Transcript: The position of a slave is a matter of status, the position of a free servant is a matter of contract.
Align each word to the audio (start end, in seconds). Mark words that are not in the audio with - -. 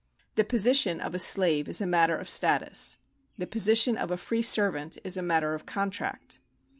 The 0.33 0.43
position 0.43 0.99
of 0.99 1.13
a 1.13 1.19
slave 1.19 1.69
is 1.69 1.79
a 1.79 1.85
matter 1.85 2.17
of 2.17 2.27
status, 2.27 2.97
the 3.37 3.45
position 3.45 3.97
of 3.97 4.09
a 4.09 4.17
free 4.17 4.41
servant 4.41 4.97
is 5.03 5.15
a 5.15 5.21
matter 5.21 5.53
of 5.53 5.67
contract. 5.67 6.39